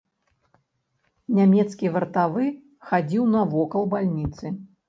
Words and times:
Нямецкі 1.41 1.93
вартавы 1.97 2.49
хадзіў 2.93 3.23
навакол 3.37 3.83
бальніцы. 3.93 4.45